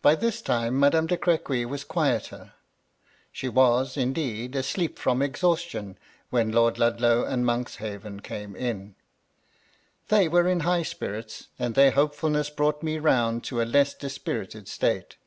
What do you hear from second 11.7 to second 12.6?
their hopefulness